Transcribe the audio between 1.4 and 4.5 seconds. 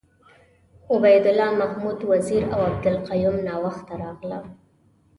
محمد وزیر اوعبدالقیوم ناوخته راغله.